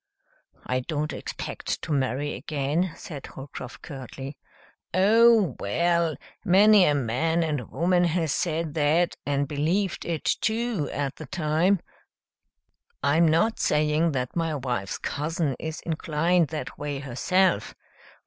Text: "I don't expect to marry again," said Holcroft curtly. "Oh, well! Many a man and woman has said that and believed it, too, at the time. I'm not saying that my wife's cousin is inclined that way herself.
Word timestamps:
"I 0.65 0.79
don't 0.79 1.13
expect 1.13 1.79
to 1.83 1.91
marry 1.91 2.33
again," 2.33 2.91
said 2.95 3.27
Holcroft 3.27 3.83
curtly. 3.83 4.35
"Oh, 4.95 5.55
well! 5.59 6.15
Many 6.43 6.85
a 6.85 6.95
man 6.95 7.43
and 7.43 7.69
woman 7.69 8.05
has 8.05 8.31
said 8.33 8.73
that 8.73 9.15
and 9.27 9.47
believed 9.47 10.03
it, 10.03 10.23
too, 10.23 10.89
at 10.91 11.17
the 11.17 11.27
time. 11.27 11.81
I'm 13.03 13.27
not 13.27 13.59
saying 13.59 14.13
that 14.13 14.35
my 14.35 14.55
wife's 14.55 14.97
cousin 14.97 15.55
is 15.59 15.81
inclined 15.81 16.47
that 16.47 16.79
way 16.79 16.97
herself. 16.97 17.75